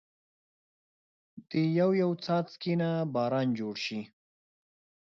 دا 1.49 1.59
يو 1.79 1.89
يو 2.01 2.11
څاڅکي 2.23 2.73
نه 2.81 2.89
باران 3.13 3.47
جوړ 3.59 3.75
شي 3.85 3.99